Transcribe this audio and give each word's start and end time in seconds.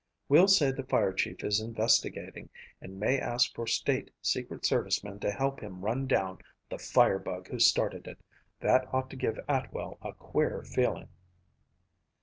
We'll 0.27 0.47
say 0.47 0.71
the 0.71 0.81
fire 0.83 1.13
chief 1.13 1.43
is 1.43 1.59
investigating 1.59 2.49
and 2.81 2.99
may 2.99 3.19
ask 3.19 3.53
for 3.53 3.67
state 3.67 4.09
secret 4.19 4.65
service 4.65 5.03
men 5.03 5.19
to 5.19 5.29
help 5.29 5.59
him 5.61 5.81
run 5.85 6.07
down 6.07 6.39
the 6.71 6.79
fire 6.79 7.19
bug 7.19 7.49
who 7.49 7.59
started 7.59 8.07
it. 8.07 8.17
That 8.61 8.91
ought 8.91 9.11
to 9.11 9.15
give 9.15 9.39
Atwell 9.47 9.99
a 10.01 10.13
queer 10.15 10.63
feeling." 10.63 11.09